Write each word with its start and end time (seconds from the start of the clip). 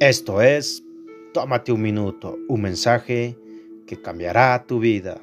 Esto 0.00 0.40
es 0.40 0.84
Tómate 1.34 1.72
un 1.72 1.82
minuto, 1.82 2.38
un 2.46 2.62
mensaje 2.62 3.36
que 3.84 4.00
cambiará 4.00 4.64
tu 4.64 4.78
vida. 4.78 5.20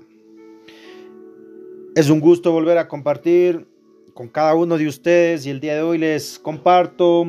Es 1.96 2.10
un 2.10 2.20
gusto 2.20 2.52
volver 2.52 2.78
a 2.78 2.90
compartir 2.90 3.66
con 4.14 4.28
cada 4.28 4.54
uno 4.54 4.78
de 4.78 4.86
ustedes 4.86 5.46
y 5.46 5.50
el 5.50 5.62
día 5.62 5.76
de 5.76 5.82
hoy 5.82 5.98
les 5.98 6.38
comparto 6.40 7.22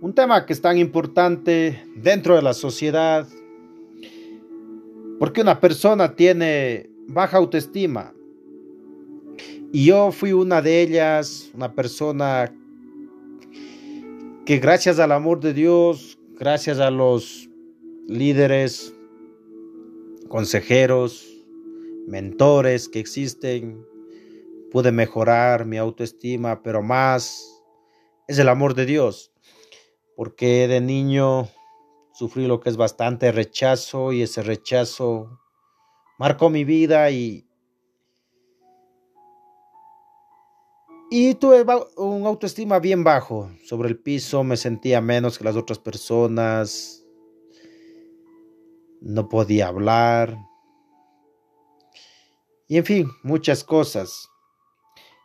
un 0.00 0.14
tema 0.16 0.44
que 0.44 0.52
es 0.52 0.60
tan 0.60 0.78
importante 0.78 1.84
dentro 1.94 2.34
de 2.34 2.42
la 2.42 2.54
sociedad. 2.54 3.28
Porque 5.20 5.42
una 5.42 5.60
persona 5.60 6.16
tiene 6.16 6.90
baja 7.06 7.36
autoestima. 7.36 8.12
Y 9.72 9.84
yo 9.86 10.10
fui 10.10 10.32
una 10.32 10.60
de 10.60 10.82
ellas, 10.82 11.50
una 11.54 11.72
persona 11.72 12.52
que 14.46 14.58
gracias 14.58 15.00
al 15.00 15.10
amor 15.10 15.40
de 15.40 15.52
Dios, 15.52 16.20
gracias 16.38 16.78
a 16.78 16.92
los 16.92 17.48
líderes, 18.06 18.94
consejeros, 20.28 21.26
mentores 22.06 22.88
que 22.88 23.00
existen, 23.00 23.84
pude 24.70 24.92
mejorar 24.92 25.66
mi 25.66 25.78
autoestima, 25.78 26.62
pero 26.62 26.80
más 26.80 27.60
es 28.28 28.38
el 28.38 28.48
amor 28.48 28.74
de 28.74 28.86
Dios, 28.86 29.32
porque 30.14 30.68
de 30.68 30.80
niño 30.80 31.48
sufrí 32.14 32.46
lo 32.46 32.60
que 32.60 32.70
es 32.70 32.76
bastante 32.76 33.32
rechazo 33.32 34.12
y 34.12 34.22
ese 34.22 34.44
rechazo 34.44 35.40
marcó 36.20 36.50
mi 36.50 36.62
vida 36.62 37.10
y 37.10 37.45
Y 41.08 41.34
tuve 41.34 41.64
un 41.96 42.26
autoestima 42.26 42.80
bien 42.80 43.04
bajo. 43.04 43.48
Sobre 43.64 43.88
el 43.88 43.98
piso 43.98 44.42
me 44.42 44.56
sentía 44.56 45.00
menos 45.00 45.38
que 45.38 45.44
las 45.44 45.54
otras 45.54 45.78
personas. 45.78 47.04
No 49.00 49.28
podía 49.28 49.68
hablar. 49.68 50.36
Y 52.66 52.78
en 52.78 52.84
fin, 52.84 53.10
muchas 53.22 53.62
cosas. 53.62 54.28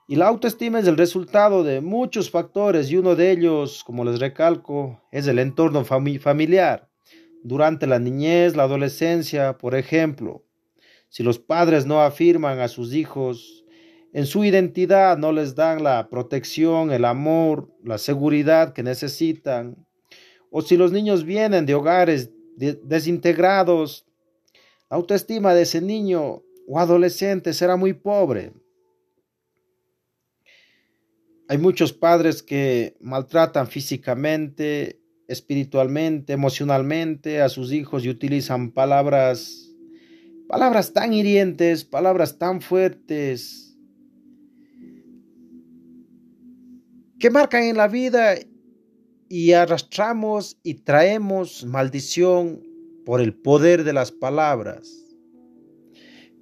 Y 0.07 0.17
la 0.17 0.27
autoestima 0.27 0.79
es 0.79 0.87
el 0.87 0.97
resultado 0.97 1.63
de 1.63 1.81
muchos 1.81 2.29
factores 2.29 2.91
y 2.91 2.97
uno 2.97 3.15
de 3.15 3.31
ellos, 3.31 3.83
como 3.83 4.05
les 4.05 4.19
recalco, 4.19 5.01
es 5.11 5.25
el 5.25 5.39
entorno 5.39 5.83
familiar. 5.83 6.89
Durante 7.43 7.87
la 7.87 7.97
niñez, 7.97 8.55
la 8.55 8.63
adolescencia, 8.63 9.57
por 9.57 9.73
ejemplo, 9.73 10.43
si 11.09 11.23
los 11.23 11.39
padres 11.39 11.87
no 11.87 12.01
afirman 12.01 12.59
a 12.59 12.67
sus 12.67 12.93
hijos 12.93 13.60
en 14.13 14.25
su 14.25 14.43
identidad 14.43 15.17
no 15.17 15.31
les 15.31 15.55
dan 15.55 15.83
la 15.83 16.09
protección, 16.09 16.91
el 16.91 17.05
amor, 17.05 17.69
la 17.83 17.97
seguridad 17.97 18.73
que 18.73 18.83
necesitan. 18.83 19.87
O 20.49 20.61
si 20.61 20.75
los 20.75 20.91
niños 20.91 21.23
vienen 21.23 21.65
de 21.65 21.75
hogares 21.75 22.29
desintegrados, 22.57 24.05
la 24.89 24.97
autoestima 24.97 25.53
de 25.53 25.61
ese 25.61 25.79
niño 25.79 26.43
o 26.67 26.79
adolescente 26.79 27.53
será 27.53 27.77
muy 27.77 27.93
pobre. 27.93 28.51
Hay 31.47 31.57
muchos 31.57 31.93
padres 31.93 32.43
que 32.43 32.97
maltratan 32.99 33.67
físicamente, 33.67 35.01
espiritualmente, 35.29 36.33
emocionalmente 36.33 37.41
a 37.41 37.47
sus 37.47 37.71
hijos 37.71 38.03
y 38.03 38.09
utilizan 38.09 38.71
palabras 38.71 39.69
palabras 40.49 40.91
tan 40.91 41.13
hirientes, 41.13 41.85
palabras 41.85 42.37
tan 42.37 42.59
fuertes 42.59 43.70
que 47.21 47.29
marcan 47.29 47.63
en 47.65 47.77
la 47.77 47.87
vida 47.87 48.33
y 49.29 49.51
arrastramos 49.51 50.59
y 50.63 50.73
traemos 50.73 51.63
maldición 51.63 52.63
por 53.05 53.21
el 53.21 53.35
poder 53.35 53.83
de 53.83 53.93
las 53.93 54.11
palabras. 54.11 55.05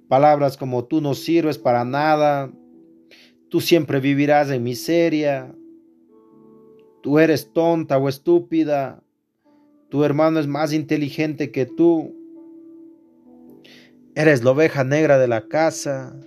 Palabras 0.08 0.56
como 0.56 0.86
tú 0.86 1.02
no 1.02 1.12
sirves 1.12 1.58
para 1.58 1.84
nada, 1.84 2.50
tú 3.50 3.60
siempre 3.60 4.00
vivirás 4.00 4.50
en 4.50 4.62
miseria, 4.62 5.54
tú 7.02 7.18
eres 7.18 7.52
tonta 7.52 7.98
o 7.98 8.08
estúpida, 8.08 9.04
tu 9.90 10.02
hermano 10.02 10.40
es 10.40 10.46
más 10.46 10.72
inteligente 10.72 11.50
que 11.50 11.66
tú, 11.66 12.16
eres 14.14 14.42
la 14.42 14.52
oveja 14.52 14.82
negra 14.82 15.18
de 15.18 15.28
la 15.28 15.46
casa, 15.46 16.18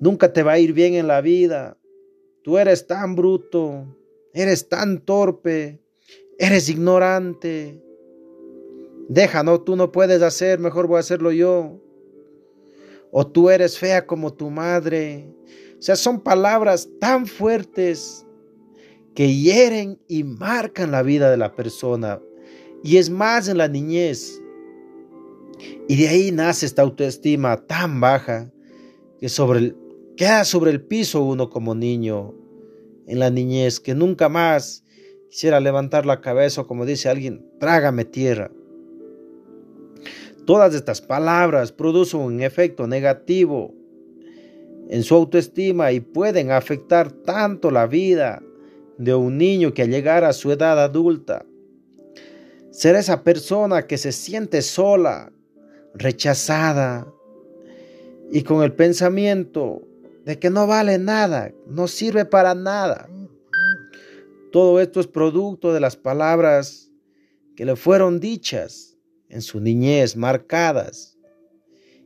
nunca 0.00 0.32
te 0.32 0.42
va 0.42 0.52
a 0.54 0.58
ir 0.58 0.72
bien 0.72 0.94
en 0.94 1.06
la 1.06 1.20
vida, 1.20 1.77
Tú 2.48 2.56
eres 2.56 2.86
tan 2.86 3.14
bruto, 3.14 3.94
eres 4.32 4.70
tan 4.70 5.04
torpe, 5.04 5.82
eres 6.38 6.70
ignorante. 6.70 7.78
Deja, 9.06 9.42
no, 9.42 9.60
tú 9.60 9.76
no 9.76 9.92
puedes 9.92 10.22
hacer, 10.22 10.58
mejor 10.58 10.86
voy 10.86 10.96
a 10.96 11.00
hacerlo 11.00 11.30
yo. 11.30 11.78
O 13.12 13.26
tú 13.26 13.50
eres 13.50 13.78
fea 13.78 14.06
como 14.06 14.32
tu 14.32 14.48
madre. 14.48 15.30
O 15.78 15.82
sea, 15.82 15.94
son 15.94 16.22
palabras 16.22 16.88
tan 16.98 17.26
fuertes 17.26 18.24
que 19.14 19.34
hieren 19.34 20.00
y 20.08 20.24
marcan 20.24 20.90
la 20.90 21.02
vida 21.02 21.30
de 21.30 21.36
la 21.36 21.54
persona. 21.54 22.18
Y 22.82 22.96
es 22.96 23.10
más 23.10 23.48
en 23.48 23.58
la 23.58 23.68
niñez. 23.68 24.40
Y 25.86 25.96
de 25.96 26.08
ahí 26.08 26.32
nace 26.32 26.64
esta 26.64 26.80
autoestima 26.80 27.66
tan 27.66 28.00
baja 28.00 28.50
que 29.20 29.28
sobre 29.28 29.58
el, 29.58 29.87
queda 30.18 30.44
sobre 30.44 30.72
el 30.72 30.82
piso 30.82 31.22
uno 31.22 31.48
como 31.48 31.76
niño 31.76 32.34
en 33.06 33.20
la 33.20 33.30
niñez, 33.30 33.78
que 33.78 33.94
nunca 33.94 34.28
más 34.28 34.84
quisiera 35.30 35.60
levantar 35.60 36.06
la 36.06 36.20
cabeza 36.20 36.62
o 36.62 36.66
como 36.66 36.84
dice 36.84 37.08
alguien, 37.08 37.46
trágame 37.60 38.04
tierra. 38.04 38.50
Todas 40.44 40.74
estas 40.74 41.00
palabras 41.00 41.70
producen 41.70 42.20
un 42.20 42.42
efecto 42.42 42.88
negativo 42.88 43.72
en 44.88 45.04
su 45.04 45.14
autoestima 45.14 45.92
y 45.92 46.00
pueden 46.00 46.50
afectar 46.50 47.12
tanto 47.12 47.70
la 47.70 47.86
vida 47.86 48.42
de 48.98 49.14
un 49.14 49.38
niño 49.38 49.72
que 49.72 49.82
al 49.82 49.90
llegar 49.90 50.24
a 50.24 50.32
su 50.32 50.50
edad 50.50 50.82
adulta, 50.82 51.46
ser 52.72 52.96
esa 52.96 53.22
persona 53.22 53.86
que 53.86 53.98
se 53.98 54.10
siente 54.10 54.62
sola, 54.62 55.30
rechazada 55.94 57.06
y 58.32 58.42
con 58.42 58.64
el 58.64 58.72
pensamiento 58.72 59.82
de 60.28 60.38
que 60.38 60.50
no 60.50 60.66
vale 60.66 60.98
nada, 60.98 61.54
no 61.66 61.88
sirve 61.88 62.26
para 62.26 62.54
nada. 62.54 63.08
Todo 64.52 64.78
esto 64.78 65.00
es 65.00 65.06
producto 65.06 65.72
de 65.72 65.80
las 65.80 65.96
palabras 65.96 66.90
que 67.56 67.64
le 67.64 67.76
fueron 67.76 68.20
dichas 68.20 68.98
en 69.30 69.40
su 69.40 69.58
niñez, 69.58 70.16
marcadas. 70.16 71.16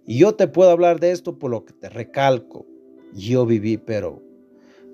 Y 0.07 0.19
yo 0.19 0.37
te 0.37 0.47
puedo 0.47 0.71
hablar 0.71 1.01
de 1.01 1.11
esto 1.11 1.37
por 1.37 1.51
lo 1.51 1.65
que 1.65 1.73
te 1.73 1.89
recalco. 1.89 2.65
Yo 3.13 3.45
viví, 3.45 3.77
pero 3.77 4.23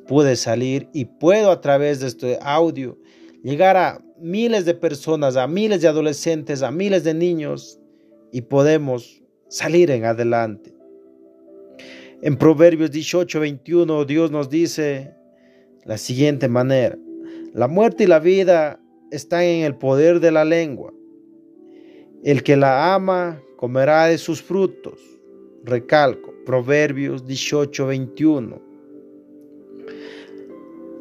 pude 0.06 0.34
salir 0.34 0.88
y 0.94 1.04
puedo 1.04 1.50
a 1.50 1.60
través 1.60 2.00
de 2.00 2.06
este 2.06 2.38
audio 2.40 2.98
llegar 3.44 3.76
a 3.76 4.02
miles 4.18 4.64
de 4.64 4.72
personas, 4.72 5.36
a 5.36 5.46
miles 5.46 5.82
de 5.82 5.88
adolescentes, 5.88 6.62
a 6.62 6.70
miles 6.70 7.04
de 7.04 7.12
niños 7.12 7.78
y 8.32 8.40
podemos 8.40 9.22
salir 9.50 9.90
en 9.90 10.06
adelante. 10.06 10.77
En 12.20 12.36
Proverbios 12.36 12.90
18, 12.90 13.38
21, 13.38 14.04
Dios 14.04 14.32
nos 14.32 14.50
dice 14.50 15.14
la 15.84 15.96
siguiente 15.98 16.48
manera, 16.48 16.98
la 17.54 17.68
muerte 17.68 18.04
y 18.04 18.06
la 18.08 18.18
vida 18.18 18.80
están 19.12 19.42
en 19.42 19.64
el 19.64 19.76
poder 19.76 20.18
de 20.18 20.32
la 20.32 20.44
lengua. 20.44 20.92
El 22.24 22.42
que 22.42 22.56
la 22.56 22.92
ama 22.94 23.40
comerá 23.56 24.06
de 24.06 24.18
sus 24.18 24.42
frutos. 24.42 25.00
Recalco, 25.62 26.34
Proverbios 26.44 27.24
18, 27.24 27.86
21. 27.86 28.62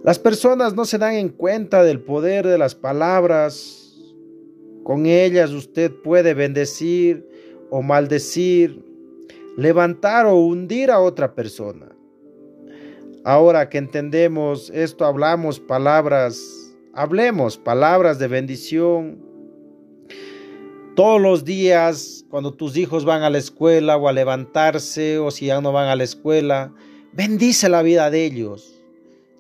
Las 0.04 0.20
personas 0.20 0.76
no 0.76 0.86
se 0.86 1.00
dan 1.00 1.16
en 1.16 1.30
cuenta 1.30 1.84
del 1.84 2.00
poder 2.00 2.46
de 2.46 2.60
las 2.60 2.76
palabras. 2.76 4.14
Con 4.84 5.08
ellas 5.08 5.52
usted 5.52 5.92
puede 6.04 6.36
bendecir 6.36 7.28
o 7.72 7.82
maldecir, 7.82 8.87
levantar 9.58 10.28
o 10.28 10.36
hundir 10.36 10.92
a 10.92 11.02
otra 11.02 11.34
persona. 11.34 11.90
Ahora 13.26 13.68
que 13.68 13.80
entendemos 13.80 14.70
esto, 14.70 15.04
hablamos 15.04 15.60
palabras, 15.60 16.40
hablemos 16.94 17.58
palabras 17.58 18.20
de 18.20 18.28
bendición. 18.28 19.18
Todos 20.96 21.20
los 21.20 21.44
días, 21.44 22.24
cuando 22.30 22.54
tus 22.54 22.78
hijos 22.78 23.04
van 23.04 23.24
a 23.24 23.30
la 23.30 23.40
escuela 23.40 23.98
o 23.98 24.08
a 24.08 24.14
levantarse, 24.14 25.18
o 25.18 25.32
si 25.32 25.48
ya 25.48 25.60
no 25.60 25.72
van 25.72 25.90
a 25.90 25.96
la 25.96 26.04
escuela, 26.04 26.72
bendice 27.12 27.68
la 27.68 27.82
vida 27.82 28.10
de 28.12 28.26
ellos. 28.26 28.80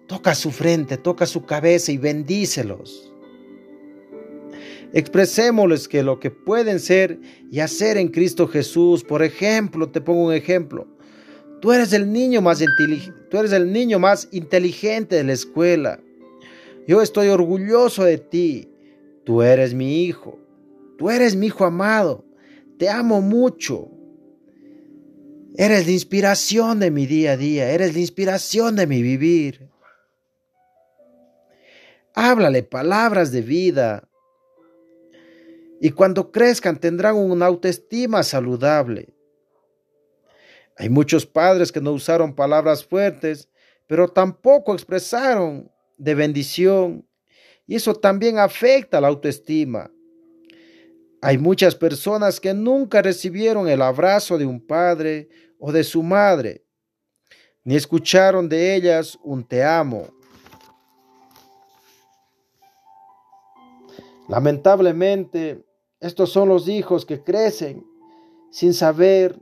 Toca 0.07 0.33
su 0.33 0.51
frente, 0.51 0.97
toca 0.97 1.27
su 1.27 1.45
cabeza 1.45 1.91
y 1.91 1.97
bendícelos. 1.97 3.13
Expresémosles 4.93 5.87
que 5.87 6.03
lo 6.03 6.19
que 6.19 6.31
pueden 6.31 6.79
ser 6.79 7.19
y 7.51 7.59
hacer 7.59 7.97
en 7.97 8.07
Cristo 8.07 8.47
Jesús. 8.47 9.03
Por 9.03 9.23
ejemplo, 9.23 9.89
te 9.89 10.01
pongo 10.01 10.25
un 10.25 10.33
ejemplo. 10.33 10.87
Tú 11.61 11.71
eres 11.71 11.91
el 11.93 12.11
niño 12.11 12.41
más 12.41 12.61
inteligente, 12.61 13.19
tú 13.29 13.37
eres 13.37 13.51
el 13.51 13.71
niño 13.71 13.99
más 13.99 14.29
inteligente 14.31 15.15
de 15.15 15.23
la 15.23 15.33
escuela. 15.33 15.99
Yo 16.87 17.01
estoy 17.01 17.29
orgulloso 17.29 18.03
de 18.03 18.17
ti. 18.17 18.69
tú 19.25 19.41
eres 19.41 19.73
mi 19.73 20.05
hijo, 20.05 20.39
tú 20.97 21.09
eres 21.09 21.35
mi 21.35 21.47
hijo 21.47 21.65
amado, 21.65 22.23
te 22.77 22.87
amo 22.89 23.21
mucho. 23.21 23.89
Eres 25.57 25.85
la 25.85 25.91
inspiración 25.91 26.79
de 26.79 26.91
mi 26.91 27.07
día 27.07 27.31
a 27.33 27.37
día, 27.37 27.71
eres 27.71 27.93
la 27.93 27.99
inspiración 27.99 28.75
de 28.75 28.87
mi 28.87 29.01
vivir. 29.01 29.67
Háblale 32.13 32.63
palabras 32.63 33.31
de 33.31 33.41
vida. 33.41 34.07
Y 35.79 35.91
cuando 35.91 36.31
crezcan 36.31 36.79
tendrán 36.79 37.15
una 37.15 37.45
autoestima 37.45 38.23
saludable. 38.23 39.13
Hay 40.77 40.89
muchos 40.89 41.25
padres 41.25 41.71
que 41.71 41.81
no 41.81 41.91
usaron 41.91 42.35
palabras 42.35 42.85
fuertes, 42.85 43.49
pero 43.87 44.07
tampoco 44.07 44.73
expresaron 44.73 45.71
de 45.97 46.15
bendición. 46.15 47.07
Y 47.65 47.75
eso 47.75 47.95
también 47.95 48.37
afecta 48.37 49.01
la 49.01 49.07
autoestima. 49.07 49.91
Hay 51.21 51.37
muchas 51.37 51.75
personas 51.75 52.39
que 52.39 52.53
nunca 52.53 53.01
recibieron 53.01 53.67
el 53.67 53.81
abrazo 53.81 54.37
de 54.37 54.45
un 54.45 54.65
padre 54.65 55.29
o 55.59 55.71
de 55.71 55.83
su 55.83 56.03
madre, 56.03 56.63
ni 57.63 57.75
escucharon 57.75 58.47
de 58.47 58.75
ellas 58.75 59.17
un 59.23 59.43
te 59.43 59.63
amo. 59.63 60.07
Lamentablemente, 64.29 65.65
estos 65.99 66.31
son 66.31 66.49
los 66.49 66.67
hijos 66.67 67.05
que 67.05 67.23
crecen 67.23 67.85
sin 68.51 68.73
saber 68.73 69.39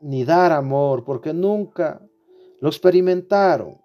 ni 0.00 0.24
dar 0.24 0.52
amor 0.52 1.04
porque 1.04 1.32
nunca 1.32 2.02
lo 2.60 2.68
experimentaron. 2.68 3.80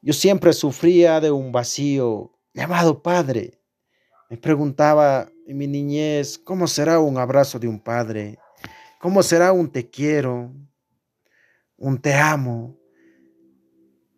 Yo 0.00 0.12
siempre 0.12 0.52
sufría 0.52 1.20
de 1.20 1.30
un 1.30 1.52
vacío 1.52 2.32
llamado 2.52 3.02
padre. 3.02 3.60
Me 4.28 4.36
preguntaba 4.36 5.30
en 5.46 5.56
mi 5.56 5.68
niñez, 5.68 6.38
¿cómo 6.38 6.66
será 6.66 6.98
un 6.98 7.18
abrazo 7.18 7.58
de 7.60 7.68
un 7.68 7.78
padre? 7.78 8.38
¿Cómo 9.00 9.22
será 9.22 9.52
un 9.52 9.70
te 9.70 9.88
quiero? 9.88 10.52
Un 11.76 12.00
te 12.00 12.14
amo. 12.14 12.76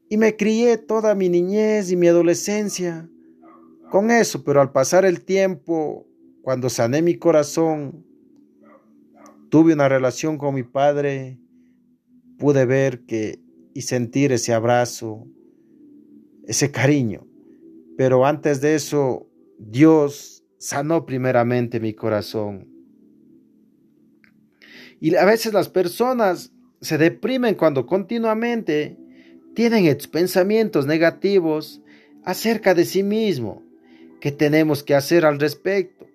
Y 0.08 0.16
me 0.16 0.36
crié 0.36 0.78
toda 0.78 1.14
mi 1.14 1.28
niñez 1.28 1.90
y 1.90 1.96
mi 1.96 2.08
adolescencia 2.08 3.10
con 3.94 4.10
eso, 4.10 4.42
pero 4.42 4.60
al 4.60 4.72
pasar 4.72 5.04
el 5.04 5.24
tiempo, 5.24 6.04
cuando 6.42 6.68
sané 6.68 7.00
mi 7.00 7.14
corazón, 7.14 8.04
tuve 9.50 9.72
una 9.72 9.88
relación 9.88 10.36
con 10.36 10.52
mi 10.52 10.64
padre, 10.64 11.38
pude 12.36 12.66
ver 12.66 13.04
que 13.04 13.38
y 13.72 13.82
sentir 13.82 14.32
ese 14.32 14.52
abrazo, 14.52 15.28
ese 16.44 16.72
cariño. 16.72 17.24
Pero 17.96 18.26
antes 18.26 18.60
de 18.60 18.74
eso, 18.74 19.28
Dios 19.60 20.44
sanó 20.58 21.06
primeramente 21.06 21.78
mi 21.78 21.94
corazón. 21.94 22.66
Y 24.98 25.14
a 25.14 25.24
veces 25.24 25.52
las 25.52 25.68
personas 25.68 26.52
se 26.80 26.98
deprimen 26.98 27.54
cuando 27.54 27.86
continuamente 27.86 28.98
tienen 29.54 29.96
pensamientos 30.10 30.84
negativos 30.84 31.80
acerca 32.24 32.74
de 32.74 32.86
sí 32.86 33.04
mismo. 33.04 33.62
¿Qué 34.24 34.32
tenemos 34.32 34.82
que 34.82 34.94
hacer 34.94 35.26
al 35.26 35.38
respecto? 35.38 36.06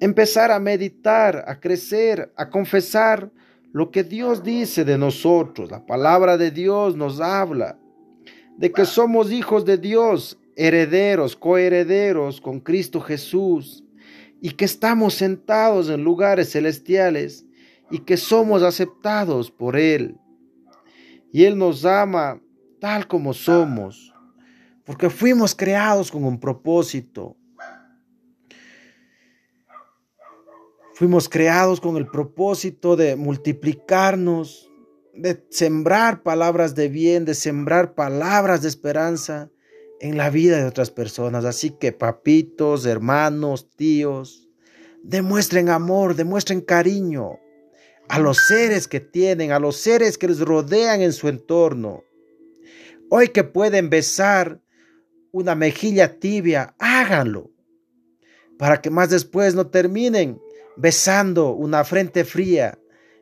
Empezar 0.00 0.50
a 0.50 0.58
meditar, 0.58 1.44
a 1.46 1.60
crecer, 1.60 2.32
a 2.34 2.50
confesar 2.50 3.30
lo 3.70 3.92
que 3.92 4.02
Dios 4.02 4.42
dice 4.42 4.84
de 4.84 4.98
nosotros. 4.98 5.70
La 5.70 5.86
palabra 5.86 6.36
de 6.36 6.50
Dios 6.50 6.96
nos 6.96 7.20
habla 7.20 7.78
de 8.56 8.72
que 8.72 8.84
somos 8.84 9.30
hijos 9.30 9.64
de 9.64 9.78
Dios, 9.78 10.40
herederos, 10.56 11.36
coherederos 11.36 12.40
con 12.40 12.58
Cristo 12.58 13.00
Jesús, 13.00 13.84
y 14.40 14.50
que 14.50 14.64
estamos 14.64 15.14
sentados 15.14 15.88
en 15.88 16.02
lugares 16.02 16.50
celestiales 16.50 17.46
y 17.92 18.00
que 18.00 18.16
somos 18.16 18.64
aceptados 18.64 19.52
por 19.52 19.76
Él. 19.76 20.16
Y 21.32 21.44
Él 21.44 21.56
nos 21.56 21.84
ama 21.84 22.42
tal 22.80 23.06
como 23.06 23.32
somos, 23.34 24.08
porque 24.88 25.10
fuimos 25.10 25.54
creados 25.54 26.10
con 26.10 26.24
un 26.24 26.40
propósito. 26.40 27.36
Fuimos 30.94 31.28
creados 31.28 31.78
con 31.78 31.98
el 31.98 32.06
propósito 32.06 32.96
de 32.96 33.14
multiplicarnos, 33.14 34.70
de 35.12 35.44
sembrar 35.50 36.22
palabras 36.22 36.74
de 36.74 36.88
bien, 36.88 37.26
de 37.26 37.34
sembrar 37.34 37.94
palabras 37.94 38.62
de 38.62 38.68
esperanza 38.68 39.50
en 40.00 40.16
la 40.16 40.30
vida 40.30 40.56
de 40.56 40.64
otras 40.64 40.90
personas. 40.90 41.44
Así 41.44 41.68
que 41.68 41.92
papitos, 41.92 42.86
hermanos, 42.86 43.68
tíos, 43.76 44.48
demuestren 45.02 45.68
amor, 45.68 46.14
demuestren 46.14 46.62
cariño, 46.62 47.38
a 48.08 48.18
los 48.18 48.38
seres 48.38 48.88
que 48.88 49.00
tienen, 49.00 49.52
a 49.52 49.58
los 49.58 49.76
seres 49.76 50.16
que 50.16 50.28
les 50.28 50.40
rodean 50.40 51.02
en 51.02 51.12
su 51.12 51.28
entorno. 51.28 52.04
Hoy 53.10 53.28
que 53.28 53.44
pueden 53.44 53.90
besar 53.90 54.62
una 55.32 55.54
mejilla 55.54 56.18
tibia, 56.18 56.74
háganlo, 56.78 57.50
para 58.58 58.80
que 58.80 58.90
más 58.90 59.10
después 59.10 59.54
no 59.54 59.68
terminen 59.68 60.40
besando 60.76 61.52
una 61.52 61.84
frente 61.84 62.24
fría 62.24 62.78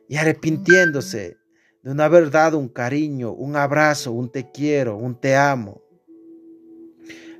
y 0.07 0.15
arrepintiéndose 0.15 1.37
de 1.83 1.95
no 1.95 2.03
haber 2.03 2.29
dado 2.29 2.57
un 2.57 2.69
cariño, 2.69 3.31
un 3.33 3.55
abrazo, 3.55 4.11
un 4.11 4.31
te 4.31 4.51
quiero, 4.51 4.97
un 4.97 5.19
te 5.19 5.35
amo. 5.35 5.81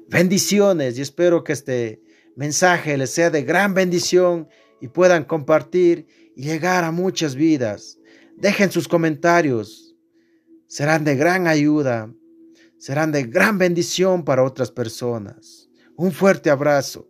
Bendiciones 0.09 0.97
y 0.97 1.01
espero 1.01 1.43
que 1.43 1.53
este 1.53 2.01
mensaje 2.35 2.97
les 2.97 3.09
sea 3.09 3.29
de 3.29 3.43
gran 3.43 3.73
bendición 3.73 4.47
y 4.79 4.87
puedan 4.87 5.25
compartir 5.25 6.07
y 6.35 6.43
llegar 6.43 6.83
a 6.83 6.91
muchas 6.91 7.35
vidas. 7.35 7.99
Dejen 8.37 8.71
sus 8.71 8.87
comentarios. 8.87 9.95
Serán 10.67 11.03
de 11.03 11.15
gran 11.15 11.47
ayuda. 11.47 12.13
Serán 12.77 13.11
de 13.11 13.23
gran 13.23 13.57
bendición 13.57 14.23
para 14.23 14.43
otras 14.43 14.71
personas. 14.71 15.69
Un 15.95 16.11
fuerte 16.11 16.49
abrazo. 16.49 17.07